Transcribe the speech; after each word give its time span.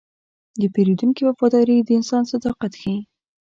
د 0.61 0.61
پیرودونکي 0.73 1.21
وفاداري 1.25 1.77
د 1.81 1.89
انسان 1.99 2.23
صداقت 2.31 2.71
ښيي. 2.81 2.99